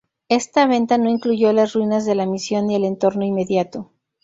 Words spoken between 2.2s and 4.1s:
Misión y el entorno inmediato.